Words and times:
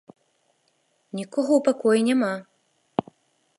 Нікога 1.19 1.51
ў 1.55 1.61
пакоі 1.69 1.99
няма. 2.11 2.33